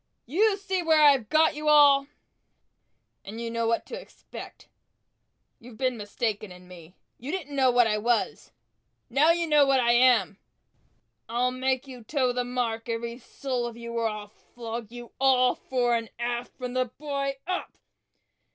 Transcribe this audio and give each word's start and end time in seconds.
You 0.25 0.57
see 0.57 0.81
where 0.81 0.99
I've 1.03 1.29
got 1.29 1.53
you 1.53 1.67
all, 1.69 2.07
and 3.23 3.39
you 3.39 3.51
know 3.51 3.67
what 3.67 3.85
to 3.85 4.01
expect!" 4.01 4.67
"You've 5.59 5.77
been 5.77 5.95
mistaken 5.95 6.51
in 6.51 6.67
me 6.67 6.95
you 7.19 7.31
didn't 7.31 7.55
know 7.55 7.69
what 7.69 7.85
I 7.85 7.99
was! 7.99 8.51
Now 9.11 9.29
you 9.29 9.45
know 9.45 9.63
what 9.63 9.79
I 9.79 9.91
am!" 9.91 10.39
"I'll 11.29 11.51
make 11.51 11.85
you 11.87 12.03
toe 12.03 12.33
the 12.33 12.43
mark, 12.43 12.89
every 12.89 13.19
soul 13.19 13.67
of 13.67 13.77
you, 13.77 13.93
or 13.93 14.07
I'll 14.07 14.29
flog 14.29 14.91
you 14.91 15.11
all, 15.19 15.53
fore 15.53 15.93
and 15.95 16.09
aft, 16.17 16.57
from 16.57 16.73
the 16.73 16.85
boy, 16.85 17.37
up!" 17.45 17.77